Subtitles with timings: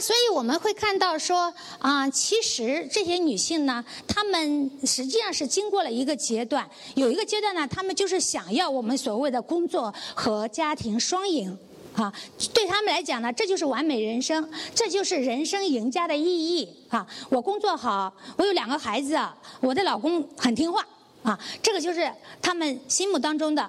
[0.00, 11.56] 所以我们会看到说啊，其实这些女性呢，她们实际上是经过了一个阶段，有一个阶段呢，她们就是想要我们所谓的工作和家庭双赢。
[11.94, 12.12] 啊，
[12.54, 17.04] 对他们来讲呢，这就是完美人生，这就是人生赢家的意义啊！
[17.28, 19.18] 我工作好，我有两个孩子，
[19.60, 20.86] 我的老公很听话
[21.24, 22.08] 啊，这个就是
[22.40, 23.68] 他们心目当中的，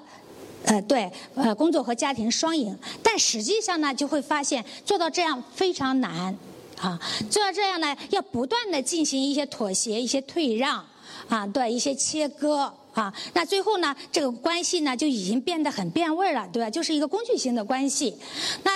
[0.66, 2.78] 呃，对，呃，工作和家庭双赢。
[3.02, 6.38] 但实际上呢，就会发现做到这样非常难
[6.78, 7.00] 啊！
[7.30, 10.86] 做到这样呢，要不断的进行一些妥协、一些退让
[11.28, 12.74] 啊，对，一些切割。
[12.92, 16.70] 啊，那最后呢，这个关系呢就已经变得很变味了，对吧？
[16.70, 18.18] 就是一个工具性的关系。
[18.64, 18.72] 那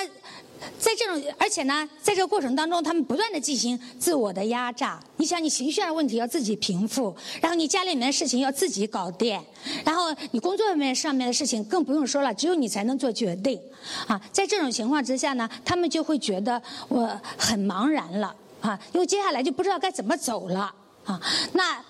[0.80, 5.00] 在这种，而且呢，在这个过程当中，他们不断的进行自我的压榨。
[5.18, 9.40] 你想，你情绪上的问题要自己平复，然后你家里面的事情要自己搞定，
[9.86, 13.60] 然后你工作面上面的事情更不用说了，只有你才能做决定。
[14.08, 20.74] 啊，在这种情况之下呢，他们就会觉得我很茫然了啊，因为接下来就不知道该怎么走了
[21.06, 21.22] 啊。
[21.54, 21.84] 那。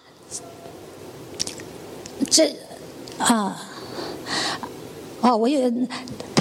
[2.32, 2.56] 这，
[3.18, 3.62] 啊，
[5.20, 5.70] 哦，我有，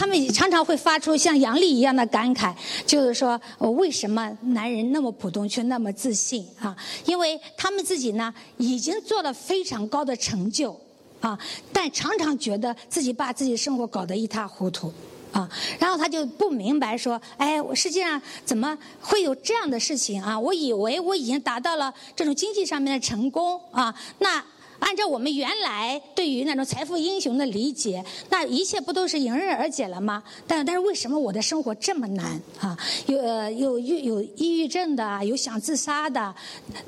[0.03, 2.53] 他们常常会发出像杨丽一样的感慨，
[2.85, 6.77] 就是说，为什么男人那么普通却那么自信啊？
[7.07, 10.77] 因为他们自己呢，已经做了非常高的成就
[11.21, 11.39] 啊，
[11.73, 14.93] 但常常觉得自己把自己生活搞得一塌糊涂
[15.31, 20.37] 啊，然后他就不明白说，哎，我实际上怎么会有这样的事情啊？
[20.37, 24.45] 我以为我已经达到了这种经济上面的成功啊，那。
[24.83, 30.23] 按照我们原来对于那种财富英雄的理解，那一切不都是迎刃而解了吗？
[30.45, 32.77] 但但是为什么我的生活这么难啊？
[33.07, 36.35] 有有有有抑郁症的，有想自杀的，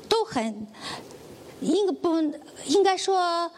[0.09, 0.67] 都很
[1.61, 2.19] 应该不
[2.67, 3.49] 应该说，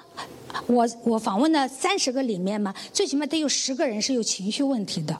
[0.67, 5.17] 我我访问的三十个里面嘛，最起码得有十个人是有情绪问题的，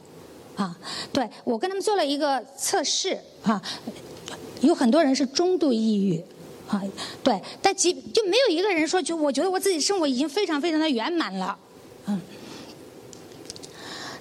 [0.55, 0.77] 啊，
[1.11, 3.59] 对我跟他们做了一个测试啊，
[4.61, 6.23] 有很多人是中度抑郁。
[6.67, 6.81] 啊，
[7.23, 11.57] 对，但即就没有一个人说，就我觉得我自己生活已经非常非常的圆满了，
[12.07, 12.22] 嗯。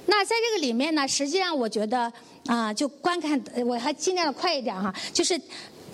[0.07, 2.13] 那在这个里面呢，实际上我觉得
[2.47, 5.41] 啊，就观看，我还尽量的快一点哈，就是。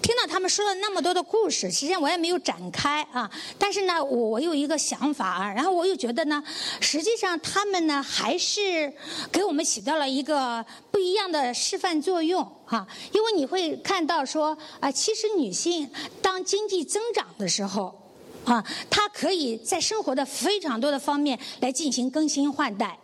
[0.02, 3.30] 听到他们说了那么多的故事，实际上我也没有展开啊。
[3.56, 6.42] 但是呢，我我有一个想法啊，然后我又觉得呢，
[6.80, 8.92] 实际上他们呢还是
[9.30, 12.84] 给我们起到了一个不一样的示范作用啊。
[13.12, 15.88] 因为你会看到说啊，其实女性
[16.20, 17.96] 当经济增长的时候
[18.44, 22.98] 啊，她可以在生活的非常多的方面来进行更新换代。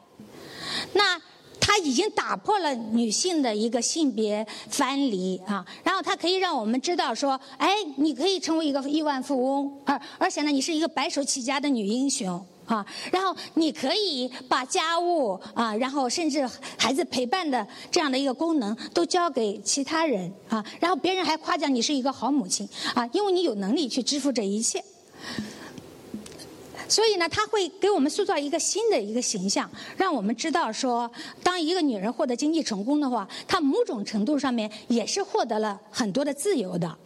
[0.94, 1.22] 那。
[1.68, 16.48] 它已经打破了女性的一个性别藩篱啊，然后它可以让我们知道说，哎，你可以成为一个亿万富翁，而而且呢，你是一个白手起家的女英雄啊，然后你可以把家务啊，然后甚至
[16.78, 24.82] 孩子陪伴的这样的一个功能都交给其他人啊，然后别人还夸奖你是一个好母亲啊，因为你有能力去支付这一切。
[26.88, 31.10] 所以呢，他会给我们塑造一个新的一个形象，让我们知道说，
[31.42, 36.96] 当一个女人获得经济成功的话，她某种程度上面也是获得了很多的自由的。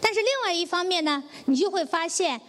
[0.00, 2.40] 但是另外一方面呢，你就会发现。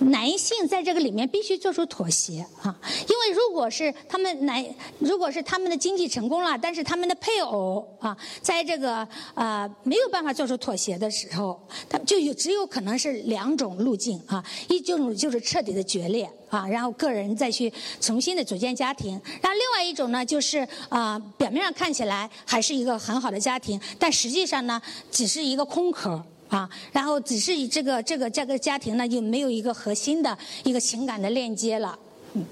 [0.00, 2.74] 男性在这个里面必须做出妥协啊，
[3.08, 4.64] 因为如果是他们男，
[4.98, 26.22] 如果是他们的经济成功了，但是他们的配偶啊，在这个呃没有办法做出妥协的时候，他就有只有可能是两种路径啊，一种就是彻底的决裂啊，然后个人再去重新的组建家庭，然后另外一种呢就是啊，表面上看起来还是一个很好的家庭，但实际上呢只是一个空壳。
[26.48, 31.98] 啊，然后只是以这个这个这个家庭呢，就没有一个核心的一个情感的链接了。
[32.34, 32.44] 嗯，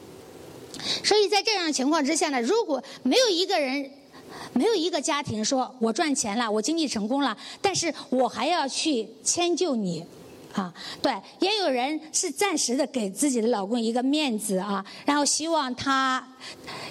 [1.02, 3.90] 所以在这样的情况之下呢，如果没有一个人，
[4.52, 10.04] 没有一个家庭说我赚钱了，我经济成功了，但是我还要去迁就你。
[10.56, 10.72] 啊，
[11.02, 16.26] 对，也有人是暂时的给自己的老公一个面子啊，然后希望他，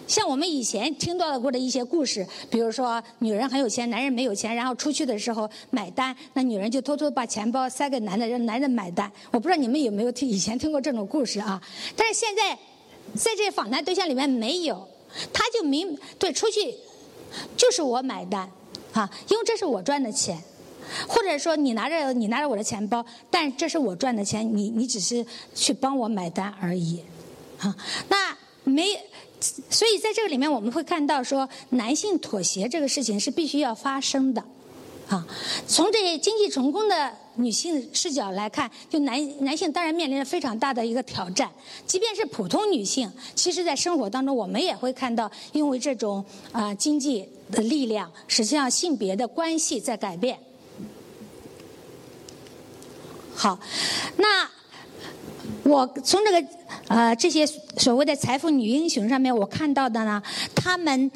[0.07, 9.11] 像我们以前听到过的一些故事，比如说女人很有钱，男人没有钱，然后出去的时候买单，那女人就偷偷把钱包塞给男的，让男人买单。
[9.31, 11.59] 我不知道你们有没有听以前听过这种故事啊？
[11.95, 12.55] 但是现在
[13.15, 14.87] 在这访谈对象里面没有，
[15.33, 16.75] 他就明对出去
[17.57, 18.47] 就是我买单
[18.93, 20.39] 啊，因为这是我赚的钱。
[21.07, 27.01] 或者说你拿着你拿着我的钱包，但这是我赚的钱，你你只是去帮我买单而已，
[27.59, 27.75] 啊，
[28.09, 28.85] 那没，
[29.69, 34.43] 所以在这个里面我们会看到说，男性妥协这个事情是必须要发生的，
[35.07, 35.27] 啊，
[35.67, 41.51] 从这些经济成功的女性视角来看，就男男性当然面临着非常大的一个挑战，
[41.85, 47.27] 即便是普通女性，其实在生活当中我们也会看到，因为这种啊经济。
[47.51, 50.35] 的力量，实际上性别的关系在改变。
[53.35, 53.59] 好，
[54.17, 54.49] 那
[55.63, 56.47] 我从这个
[56.87, 60.23] 呃这些所谓的财富女英雄上面，我看到的呢，
[60.55, 61.11] 他们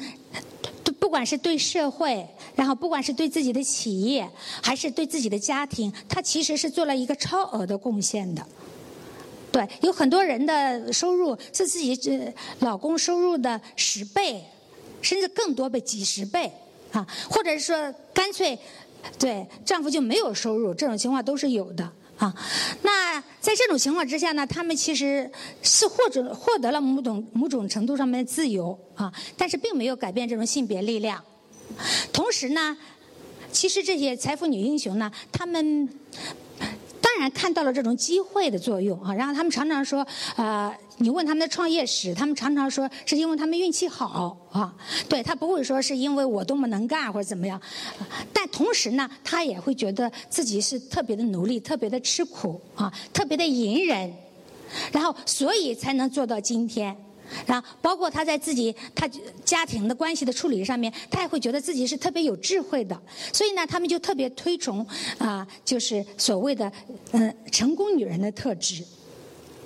[0.98, 4.28] 不管是对社会，然后不管是对自己的企业，
[4.62, 8.46] 还是对自己的家庭，他其实是做了一个超额的贡献的。
[9.50, 14.44] 对，有很多人的收入是自己这老公收入的十倍，
[15.00, 16.52] 甚至更多倍，几十倍
[16.92, 18.56] 啊，或者是说干脆
[19.18, 21.90] 对丈夫就没有收入，这种情况都是有的。
[22.20, 22.32] 啊，
[22.82, 25.28] 那在这种情况之下呢，他们其实
[25.62, 31.24] 是获准获得了某种某种程度上面的自由啊，但是并没有改变这种性别力量。
[32.12, 32.76] 同时呢，
[33.50, 35.88] 其实这些财富女英雄呢，她们。
[37.20, 40.06] 然看到了这种机会的作用啊，然后他们常常说，
[40.36, 44.74] 呃，你问他们的创业史，他们常常说是因为他们运气好啊，
[45.08, 47.60] 对他不会说是因为我多么能干或者怎么样，
[48.32, 54.12] 但同时呢，他也会觉得自己是特别的努力、特别的吃苦啊、特别的隐忍，
[54.90, 56.96] 然后所以才能做到今天。
[57.46, 59.08] 然后，包括他在自己他
[59.44, 63.00] 家庭的关系的处理上面，他也会觉得自己是特别有智慧的。
[63.32, 64.86] 所以呢，他们就特别推崇
[65.18, 66.70] 啊，就是所谓的
[67.12, 68.84] 嗯成功女人的特质，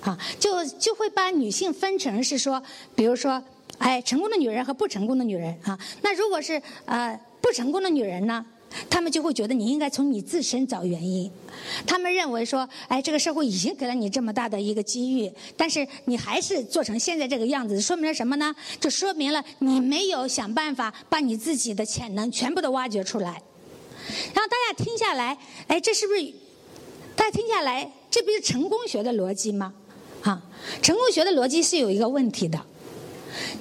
[0.01, 2.61] 啊，就就会把女性分成是说，
[2.95, 3.41] 比如说，
[3.77, 5.77] 哎，成功的女人和不成功的女人啊。
[6.01, 8.45] 那如果是呃不成功的女人呢？
[8.89, 11.29] 他们就会觉得你应该从你自身找原因，
[11.85, 18.55] 他们认为说，哎，这个社会已经给了你这么大的一个机遇，但是你还是做成现在这个样子，说明了什么呢？
[18.79, 23.41] 就说明了你没有想办法把你自己的潜能全部都挖掘出来。
[24.33, 25.37] 然后大家听下来，
[25.67, 26.33] 哎，这是不是？
[27.15, 29.73] 大家听下来，这不是成功学的逻辑吗？
[30.21, 30.41] 啊，
[30.81, 32.65] 成功学的逻辑是有一个问题的，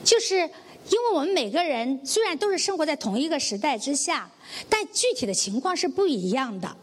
[0.03, 0.51] 就是。
[0.91, 4.31] 因为我们每个人虽然都是生活在同一个时代之下，
[4.69, 6.77] 但具体的情况是不一样的。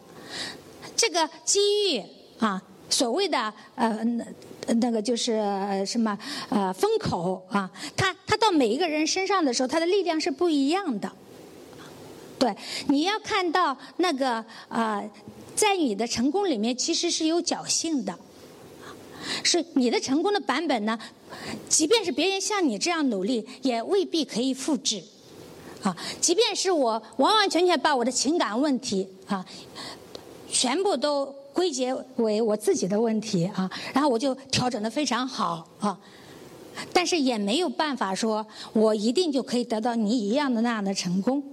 [0.96, 2.04] 这个机遇
[2.40, 4.04] 啊，所谓的呃
[4.76, 5.42] 那个就是
[5.86, 6.18] 什么
[6.50, 11.12] 呃风口啊，它它到每一个人身上的时候，它的力量是不一样的。
[12.38, 12.56] 对，
[12.88, 15.10] 你要看到那个呃，
[15.56, 18.18] 在你的成功里面其实是有侥幸的。
[19.44, 20.98] 是你的成功的版本呢？
[21.70, 25.04] 即便是别人像你这样努力，也未必可以复制。
[25.82, 29.46] 啊，即便是我完完全全把我的情感问题啊，
[30.50, 35.98] 全部都归结为我自己的问题啊，然后我就调整的非常好啊，
[36.94, 41.44] 但是也没有办法说我一定就可以得到你一样的那样的成功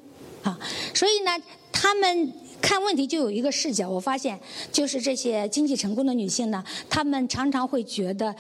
[0.43, 0.59] 啊。
[0.95, 1.33] 所以呢，
[1.73, 2.33] 他们。
[2.61, 4.39] 看问题就有一个视角，我发现
[4.73, 8.35] 就是这些经济成功的女性呢，她们常常会觉得，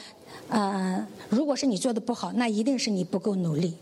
[0.48, 3.74] 呃，如果是你做的不好，那一定是你不够努力。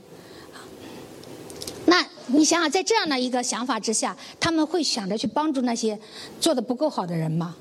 [2.28, 5.98] 你想想，在这样的一个想法之下，他们会想着去帮助那些
[6.40, 7.56] 做的不够好的人吗？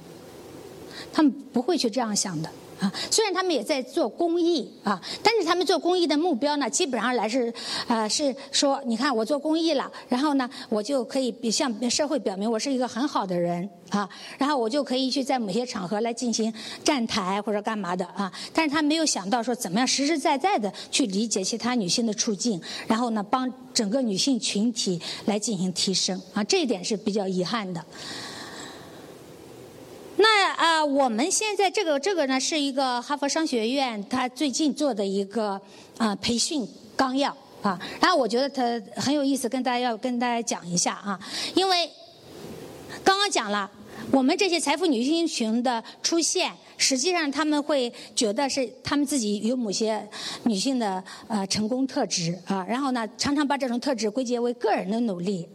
[1.13, 2.49] 他们不会去这样想的。
[2.79, 7.53] 啊，虽然他们也在做公益啊，但是他们做公益的目标呢，基本上来是，
[7.87, 27.83] 呃，是说，你看我做公益了，然后呢，我就可以向社会表明我是一个很好的人啊，然后我就可以去在某些场合来进行站台或者干嘛的啊，但是他没有想到说怎么样实实在在的去理解其他女性的处境，然后呢，帮整个女性群体来进行提升啊，这一点是比较遗憾的。
[30.17, 35.59] 那啊，我们现在这个这个呢，是一个哈佛商学院他最近做的一个
[35.97, 38.63] 啊培训纲要啊，然后我觉得它
[39.01, 41.19] 很有意思，跟大家要跟大家讲一下啊，
[41.53, 41.89] 因为
[43.03, 43.69] 刚刚讲了，
[44.11, 46.51] 我们这些财富女性群的出现。
[46.77, 50.07] 实际上，他们会觉得是他们自己有某些
[50.43, 55.47] 女性的呃成功特质啊，然后呢，常常把这种特质归结为个人的努力。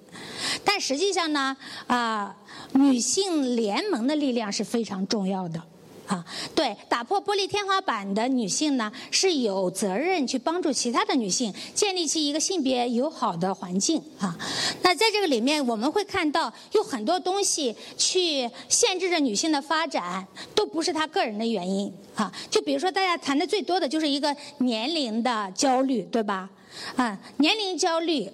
[0.65, 2.37] 但实际上呢，啊，
[2.73, 5.63] 女性联盟的力量是非常重要的。
[6.11, 6.25] 啊，
[6.57, 14.37] 对，打破玻璃天花板的女性呢，是有责任去帮助其他的女性建立起一个性别友好的环境啊。
[14.83, 22.33] 那在这个里面，我们会看到有很多东西去限制着女性的发展，都不是她个人的原因啊。
[22.51, 26.51] 就比如说，大家谈的最多的就是一个年龄的焦虑，对吧？
[26.97, 28.29] 啊，年龄焦虑，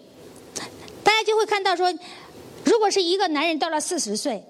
[1.05, 1.93] 大家就会看到说，
[2.65, 4.43] 如果是一个男人到了四十岁。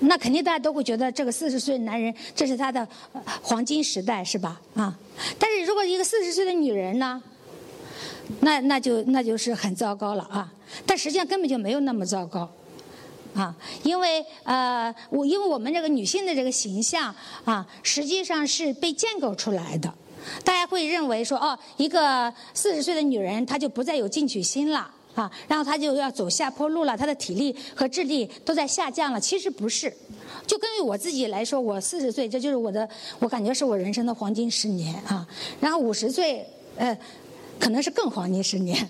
[0.00, 2.86] 那肯定大家都会觉得这个四十岁男人，这是他的
[3.42, 4.60] 黄金时代，是吧？
[4.74, 4.96] 啊，
[5.38, 7.20] 但是如果一个四十岁的女人呢，
[8.40, 10.52] 那那就那就是很糟糕了啊。
[10.86, 12.48] 但实际上根本就没有那么糟糕，
[13.34, 17.14] 啊，因为呃，我因为我们这个女性的这个形象
[17.44, 19.92] 啊，实际上是被建构出来的。
[20.44, 24.90] 大家会认为说，哦，一个四十岁的女人，她就不再有进取心了。
[25.18, 29.20] 啊，然后他就要走下坡路了，他的体力和智力都在下降了。
[29.20, 29.92] 其实不是，
[30.46, 35.26] 就根据我自己来说，我四十岁，这就是我的，我感觉是我人生的黄金十年啊。
[35.60, 36.46] 然后五十岁，
[36.76, 36.96] 呃。
[37.60, 38.88] 可能是更黄金十年，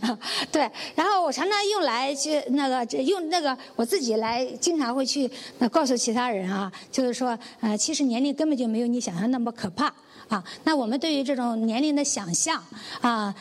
[0.52, 0.70] 对。
[0.94, 5.26] 然后我常常用来去那个用那个我自己来，经常会去
[5.72, 9.86] 告诉其他人啊，就是说，呃，其实年龄根本就没有你想象那么可怕
[10.28, 10.44] 啊。
[10.64, 12.62] 那我们对于这种年龄的想象
[13.00, 13.34] 啊，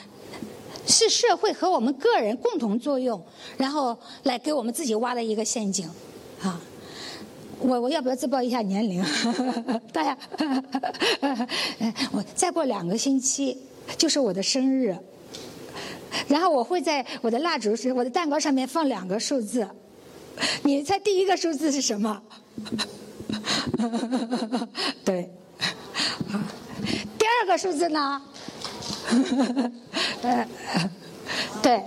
[0.87, 3.21] 是社会和我们个人共同作用，
[3.57, 5.89] 然后来给我们自己挖的一个陷阱
[6.41, 6.59] 啊。
[7.59, 9.03] 我我要不要自报一下年龄？
[9.91, 10.17] 大家，
[12.13, 13.57] 我再过两个星期
[13.97, 14.95] 就是我的生日。
[16.27, 19.67] 然后我会在我的蜡烛是我的蛋糕上面放两个数字，
[20.63, 22.21] 你猜第一个数字是什么？
[25.03, 25.29] 对，
[27.17, 28.21] 第二个数字呢？
[30.21, 30.47] 呃
[31.61, 31.83] 对，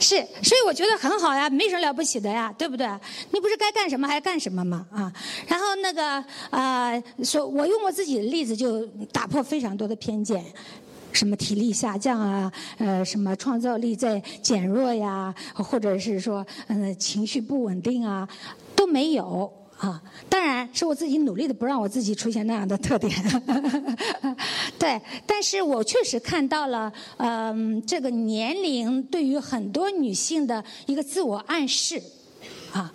[0.00, 2.86] 是，所以我觉得很好呀，没什么了不起的呀，对不对？
[3.30, 4.86] 你不是该干什么还干什么嘛？
[4.90, 5.12] 啊，
[5.46, 6.92] 然后那个啊，
[7.22, 10.44] 说我用我自己的例子就打破非常多的偏见。
[11.10, 18.28] 什么体力下降啊，呃，什么创造力在减弱呀，或者是说，嗯，情绪不稳定啊，
[18.76, 20.02] 都没有啊。
[20.28, 23.10] 当然是我自己努力的，不让我自己出现那样的特点。
[24.78, 32.02] 对，但是我确实看到了，嗯，这个年龄对于很多女性的一个自我暗示，
[32.72, 32.92] 啊。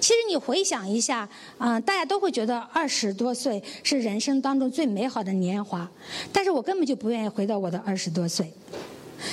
[0.00, 1.28] 其实你回想一下，
[1.58, 5.88] 啊，大家都会觉得二十多岁是人生当中最美好的年华，
[6.32, 8.52] 但是我根本就不愿意回到我的二十多岁，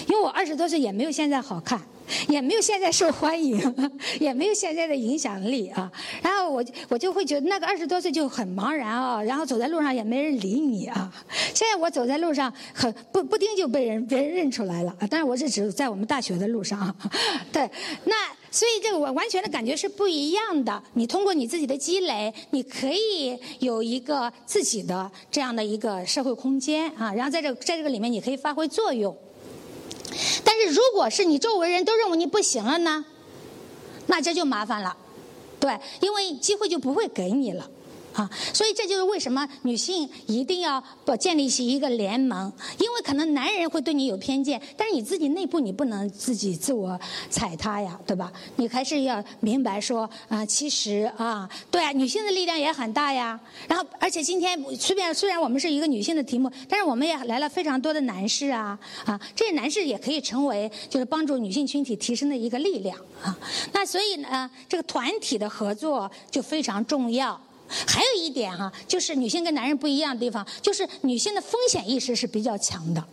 [0.07, 1.81] 因为我二十多岁也没有现在好看，
[2.27, 3.60] 也没有现在受欢迎，
[4.19, 5.91] 也没有现在的影响力啊。
[6.22, 11.12] 然后我我就会觉得那个二十多岁就很茫然啊，然后走在路上也没人理你啊。
[11.53, 15.07] 现在我走在路上，很不不丁就被人别人认出来了啊。
[15.07, 16.95] 当然我是指在我们大学的路上啊，
[17.51, 17.69] 对，
[18.05, 18.13] 那。
[18.53, 20.83] 所以这个完完全的感觉是不一样的。
[20.93, 29.17] 你通过你自己的积累，你可以有一个自己的这样的一个社会空间啊，然后在这在这个里面你可以发挥作用。
[30.43, 33.05] 但是如果是你周围人都认为你不行了呢，
[34.08, 34.96] 那这就麻烦了，
[35.60, 37.70] 对，因为机会就不会给你了。
[38.13, 48.32] 啊，所以这就是为什么女性一定要不建立起一个联盟，因为可能男人会对你有偏见，但是你自己内部你不能自己自我踩踏呀，对吧？
[48.58, 53.39] 你还是要明白说啊，其实啊，对啊，女性的力量也很大呀。
[53.67, 63.36] 然后，而且今天虽然虽然我们是一个女性的题目，但是我们也来了非常多的男士啊啊，这些男士也可以成为就是帮助女性群体提升的一个力量啊。
[63.72, 67.39] 那所以呢，这个团体的合作就非常重要。
[67.88, 73.03] 还有一点哈，就是女性跟男人不一样的地方，就是女性的风险意识是比较强的。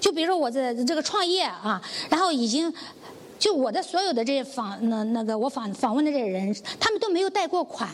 [0.00, 1.80] 就比如说我在这个创业啊，
[2.10, 2.72] 然后已经，
[3.38, 7.88] 就我的所有的这些访那那个我访访问的这些人，他们都没有贷过款，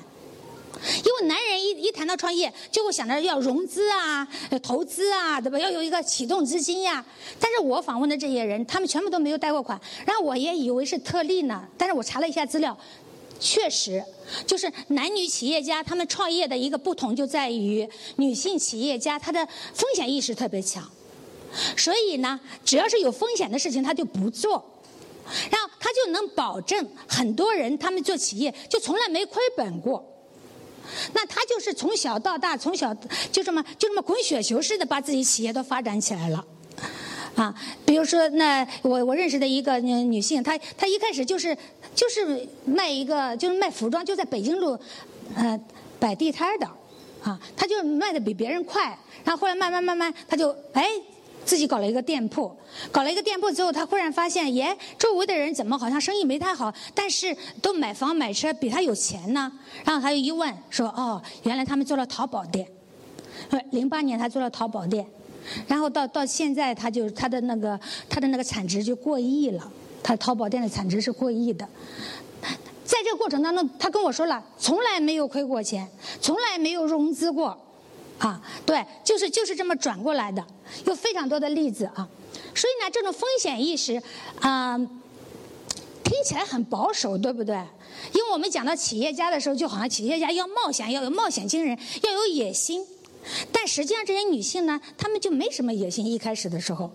[1.05, 4.27] 因为男人一一谈到创业，就会想着要融资啊、
[4.63, 5.59] 投资啊，对吧？
[5.59, 7.05] 要有一个启动资金呀。
[7.39, 12.79] 但是我访问的这些人，他们全部都没有贷过款，然后我也以为是特例呢，但是我查了一下资料。
[13.41, 14.05] 确实，
[14.47, 20.91] 就是男女企业家他们创业的一个不同就在于，女性企业家她的风险意识特别强，
[21.77, 24.83] 所以呢，只要是有风险的事情，她就不做，
[25.51, 30.05] 然后她就能保证很多人他们做企业就从来没亏本过，
[31.13, 32.93] 那她就是从小到大，从小
[33.31, 36.45] 就这么就这么滚雪球似的把自己企业都发展起来了。
[37.39, 37.55] 啊，
[37.87, 41.57] 比如说，那我我认识的一个女性，她她一开始就是
[41.95, 44.77] 就是卖一个就是卖服装，就在北京路，
[45.37, 45.59] 呃，
[46.01, 46.67] 摆地摊的，
[47.23, 48.87] 啊，她就卖的比别人快，
[49.23, 50.85] 然后后来慢慢慢慢，她就哎
[51.45, 52.53] 自己搞了一个店铺，
[52.91, 59.53] 搞了一个店铺之后，她忽然发现，耶，周围的人怎么好像生意没太好，但是都买房买车比她有钱呢？
[59.85, 62.67] 然后她就一问说，哦，原来他们做了淘宝店，
[63.71, 65.07] 零八年她做了淘宝店。
[65.67, 67.79] 然后到到现在，他就他的那个
[68.09, 71.69] 他的那个产值就过亿了，他淘宝店的产值是过亿的。
[72.85, 75.87] 在这个过程当中，他跟我说了，从来没有亏过钱，
[76.21, 77.57] 从来没有融资过，
[78.19, 80.43] 啊，对，就是就是这么转过来的，
[80.87, 82.09] 有非常多的例子啊。
[82.55, 84.03] 所以呢，这种风险意识
[84.41, 87.55] 啊，听起来很保守，对不对？
[88.15, 92.87] 因为我们讲到企业家的时候，就好像企业家要冒险，要有冒险精神，要有野心。
[93.53, 96.07] 但实际上，这些女性呢，她们就没什么野心。
[96.07, 96.91] 一开始的时候，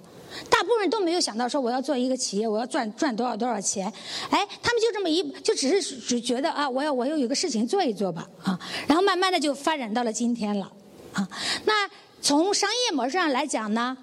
[0.50, 3.86] 大部分人都没有想到说我要做一个企业，我要赚赚多少多少钱。
[4.30, 10.72] 哎，她们就这么一，就只是只觉得啊，我要我要有个事情做一做吧，啊，然后慢慢的就发展到了今天了，
[11.14, 11.28] 啊，
[11.66, 11.90] 那
[12.22, 13.96] 从商业模式上来讲呢，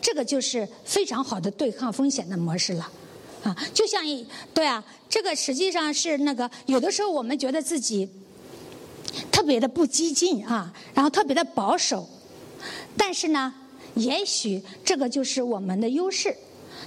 [0.00, 2.90] 这个就是非常好的对抗风险的模式了，
[3.42, 4.24] 啊，就像一
[4.54, 8.08] 对啊，这个实际上是那个有的时候我们觉得自己
[9.30, 12.08] 特别的不激进啊，然后特别的保守，
[12.96, 13.52] 但是呢，
[13.94, 16.34] 也许这个就是我们的优势，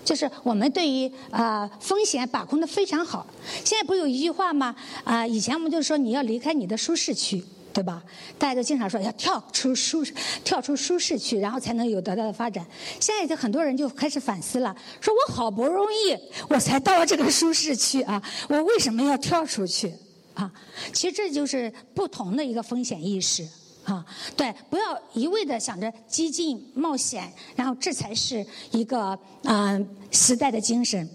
[0.03, 3.25] 就是我们对于啊风险把控的非常好。
[3.63, 4.75] 现在不有一句话吗？
[5.03, 7.43] 啊，以前我们就说你要离开你的舒适区。
[7.73, 8.03] 对吧？
[8.37, 10.13] 大家都经常说要跳出舒适，
[10.43, 12.67] 跳出舒适区，然后才能有得到的发展。
[12.99, 16.13] 现在就很多人就开始反思了，说我好不容易
[16.49, 19.93] 我才到了这个舒适区啊，我为什么要跳出去
[20.33, 20.51] 啊？
[20.93, 23.47] 其实这就是不同的一个风险意识
[23.83, 24.05] 啊。
[24.35, 29.79] 对，不要一味的想着激进冒险，然后这才是一个啊
[30.11, 31.09] 时代的精神。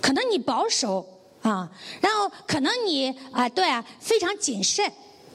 [0.00, 1.06] 可能你保守
[1.42, 1.70] 啊，
[2.00, 4.92] 然后可能你啊对啊非常谨慎。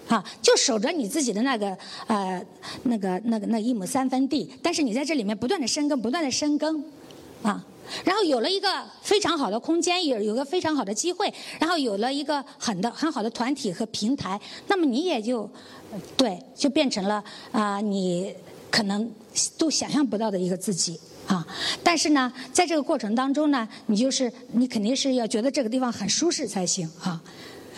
[0.08, 2.40] 啊，就守着你自己的那个呃，
[2.84, 6.86] 那个那个那一亩三分地，但是你在这里面不断的深耕，不断的深耕，
[7.42, 7.66] 啊，
[8.04, 15.50] 然后有了一个非常好的空间，有有个非常好的机会，然后有了一个很的很好的团体和平台，那么你也就
[16.18, 18.34] 对，就变成了啊，你
[18.70, 19.12] 可能
[19.58, 21.46] 都想象不到的一个自己啊。
[21.84, 27.22] 但是呢，在这个过程当中呢，你就是你肯定是要觉得这个地方很舒适才行啊。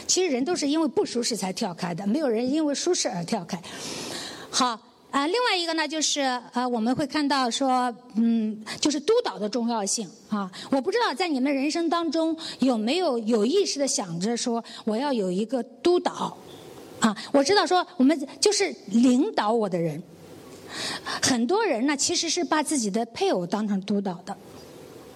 [0.08, 3.62] 其实人都是因为不舒适才跳开的，没有人因为舒适而跳开。
[4.50, 6.22] 好啊，另外一个呢，就是
[6.54, 10.52] 呃，我们会看到说，嗯，就是督导的重要性啊。
[10.70, 16.38] 我不知道在你们人生当中有没有有意识的想着说，我要有一个督导
[17.00, 17.16] 啊。
[17.32, 20.04] 我知道说，我们就是领导我的人，
[21.22, 24.38] 很多人呢其实是把自己的配偶当成督导的。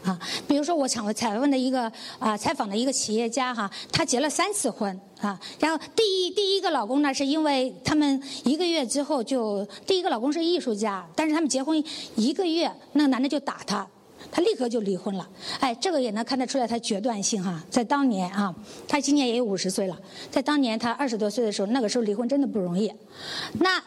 [0.03, 11.83] 啊，比如说我采采问的一个啊采访的一个企业家哈，他结了三次婚啊，然后第一第一个老公呢是因为他们一个月之后就第一个老公是艺术家，但是他们结婚
[12.15, 13.87] 一个月，那个男的就打他，
[14.31, 15.29] 他立刻就离婚了。
[15.59, 18.53] 哎，这个也能看得出来他决断性哈，在当年啊，
[18.87, 19.95] 他今年也有五十岁了，
[20.31, 22.91] 在当年他二十多岁的时候，那个时候离婚真的不容易。
[23.59, 23.79] 那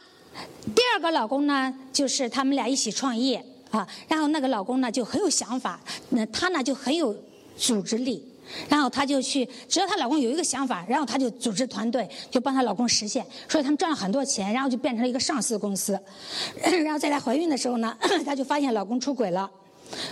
[0.74, 3.44] 第二个老公呢，就是他们俩一起创业。
[3.76, 7.14] 啊，然后那个老公呢就很有想法，那她呢就很有
[7.56, 8.24] 组织力，
[8.68, 15.98] 然后她就去，只要她老公有一个想法，然后她就组织团队，就帮她老公实现，所以他们赚了很多钱，然后就变成了一个上市公司。
[16.84, 19.50] 然后在她怀孕的时候呢， 她就发现老公出轨了，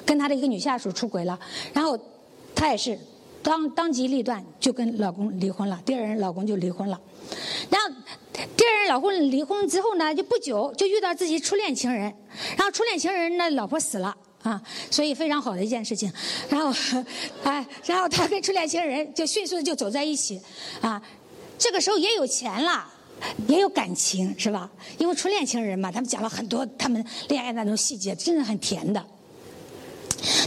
[0.05, 1.39] 跟她的一个女下属出轨了，
[1.73, 1.97] 然后
[2.57, 2.99] 她也是
[3.45, 7.01] 当当机立断就跟老公离婚了，第二任老公就离婚了，
[7.71, 7.95] 然后。
[8.33, 12.03] 第二任老公离婚之后呢，就不久就遇到自己初恋情人，
[12.57, 16.11] 然后初恋情人那老婆死了啊，所以非常好的一件事情。
[16.49, 16.73] 然后，
[17.45, 20.41] 哎，然后他跟初恋情人就迅速就走在一起，
[20.81, 21.01] 啊，
[21.59, 22.91] 这个时候也有钱了，
[23.49, 24.71] 也有感情，是吧？
[24.99, 29.05] 因为初恋情人嘛，他们讲了很多他们恋爱那种细节，真的很甜的。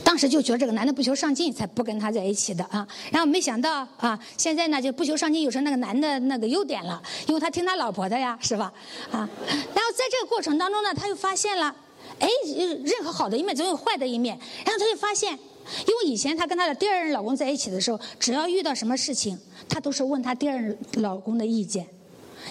[0.04, 2.88] 当时就觉得这个男的不求上进，才不跟他在一起的啊。
[3.12, 8.72] 然后没想到啊，现在呢就不求上进，有成那个男的那个优点了，因为他听他老婆的呀，是吧？
[9.12, 11.76] 啊，然后在这个过程当中呢，他又发现了，
[12.20, 12.28] 哎，
[12.84, 14.38] 任何好的一面总有坏的一面。
[14.66, 21.88] 然后他就发现，因为以前他跟他的第二任老公在一起的时候，只要遇到什么事情，他都是问他第二任老公的意见。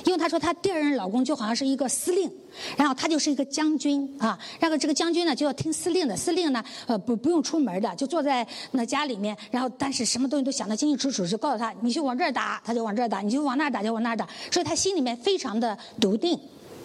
[0.05, 2.29] 因为她说她第二任老公就好像是一个司令，
[2.77, 16.39] 然后他就是一个将军啊，然后这个将军呢就要听司令的，司令呢呃不不用出门的，就坐在那家里面，然后但是什么东西都想得清清楚楚，就告诉他你就往这儿打，他就往这儿打，你就往那儿打就往那儿打，所以他心里面非常的笃定，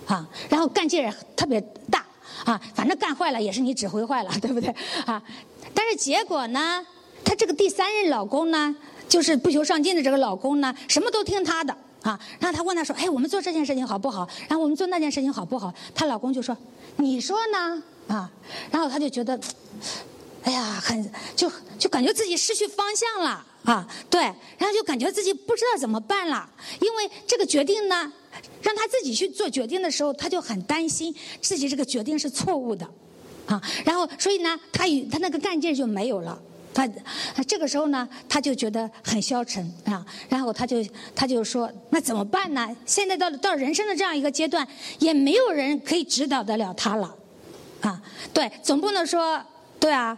[0.05, 2.05] 啊，然后干劲儿特别大
[2.45, 4.73] 啊，反正干坏了也是你指挥坏了， 对不对
[5.05, 5.21] 啊？
[5.73, 6.85] 但是结果呢，
[7.23, 8.75] 她这个第三任老公呢，
[9.07, 11.75] 就是不求上进的这个老公呢，什么都听他的。
[12.01, 14.27] 啊，然后她问她说：“哎，我们做这件事情好不好？
[14.47, 16.55] 然后我们做那件事情好不好？”她老公就说
[16.97, 18.31] ：“你说呢？”啊，
[18.71, 19.39] 然后她就觉得，
[20.43, 24.21] 哎呀，很就就感觉自己失去方向了啊，对，
[24.57, 26.49] 然后就感觉自己不知道怎么办了，
[26.81, 28.11] 因为这个决定呢，
[28.61, 32.89] 让她自己去做决定的时候，她就很担心自己这个决定是错误的，
[33.45, 36.41] 啊，然后所以呢，她与她那个干劲就没有了。
[36.71, 36.87] 他
[37.43, 40.77] 这个时候呢，他就觉得很消沉啊，然后他就
[41.15, 42.75] 他就说：“那怎么办呢？
[42.85, 44.65] 现在到到人生的这样一个阶段，
[44.99, 47.15] 也没有人可以指导得了他了，
[47.81, 48.01] 啊，
[48.31, 49.43] 对，总不能说
[49.79, 50.17] 对啊，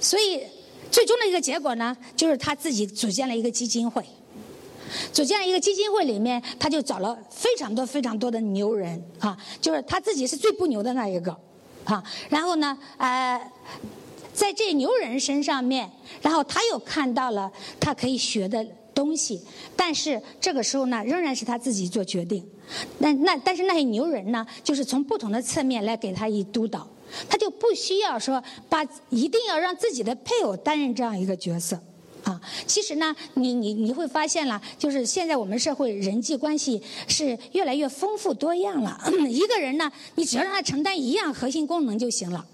[0.00, 0.42] 所以
[0.90, 4.04] 最终的一个结果呢，就是他自己组建了一个基金会，
[5.12, 11.36] 组建了一个基金会里面，他就找了非常多非常多的牛人啊，就是他自己是最不牛的那一个
[11.84, 13.52] 啊，然后呢，呃。
[14.38, 15.90] 在这牛人身上面，
[16.22, 19.42] 然后他又看到了他可以学的东西，
[19.74, 22.46] 但是这个时候呢，仍然是他自己做决定。
[22.98, 26.86] 那那但是那些牛人呢，就是从不同的侧面来给他一督导。
[27.28, 31.76] 他就不需要说把一定要让自己的配偶担任这样一个角色。
[32.22, 39.00] 啊，其实呢，你你你会发现了，就是现在我们社会人际关系是越来越丰富多样了。
[39.28, 42.46] 一个人呢，你只要让他承担一样核心功能就行了。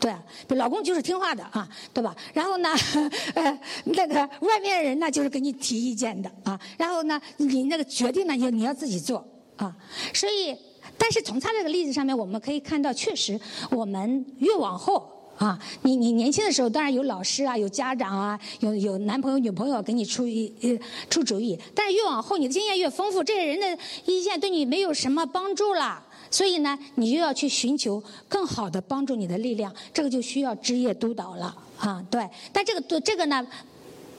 [0.00, 0.12] 对，
[0.56, 2.14] 老公就是听话的啊，对吧？
[2.32, 2.68] 然后呢，
[3.34, 6.60] 呃，那个外面人呢就是给你提意见的啊。
[6.76, 9.26] 然后呢，你那个决定呢，你你要自己做
[9.56, 9.74] 啊。
[10.12, 10.54] 所以，
[10.98, 20.78] 但是从他这个例子上面，我们可以看到，确实我们越往后啊，你你年轻的时候当然有老师啊，有家长啊，有有男朋友女朋友给你出一呃
[21.08, 21.58] 出主意。
[21.74, 26.04] 但是越往后，你的经验越丰富，这些人的意见对你没有什么帮助了。
[26.34, 32.04] 所以呢，你就要去寻求更好的帮助你的力量，这个就需要职业督导了啊。
[32.10, 33.46] 对，但这个这个呢，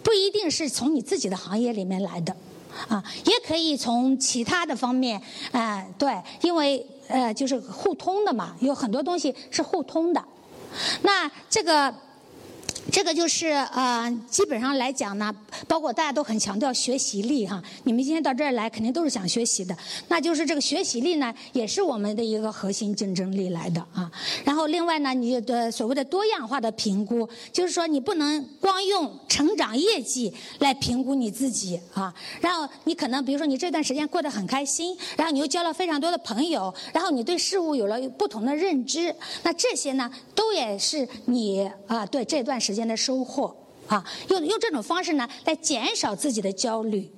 [0.01, 2.33] 不一定是从你自己的行业里面来的，
[2.87, 10.23] 啊，也可以从其他的方面，啊，对，因为呃，就是互通的嘛，有很多东西是互通的。
[11.01, 11.93] 那这个。
[12.91, 15.33] 这个就是呃，基本上来讲呢，
[15.67, 17.61] 包括大家都很强调学习力哈。
[17.83, 19.75] 你们今天到这儿来，肯定都是想学习的。
[20.07, 24.09] 那就是这个学习力呢，也是我们的一个核心竞争力来的啊。
[24.43, 32.13] 然后另外呢，你的所谓的多样化的评估，就是说你不能光用成长业绩来评估你自己啊。
[32.39, 42.74] 然后你可能比如说你这段时间过得很开心，然后你又交了非常多的朋友，然后你对事物有了不同的认知，那这些呢，都也是你啊对这段时。
[42.75, 43.55] 间的收获
[43.87, 47.09] 啊，用用这种方式呢来减少自己的焦虑，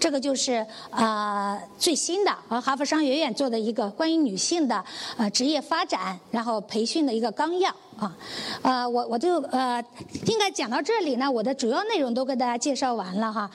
[0.00, 4.84] 这个就是啊最新的啊哈佛商学院做的一个关于女性的
[5.16, 8.16] 呃职业发展然后培训的一个纲要啊，
[8.62, 9.80] 呃我我就呃
[10.26, 13.48] 应该讲到这里呢，我的主要内容都跟大家介绍完了哈。